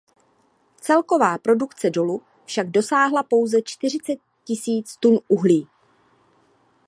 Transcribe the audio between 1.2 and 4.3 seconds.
produkce dolu však dosáhla pouze čtyřicet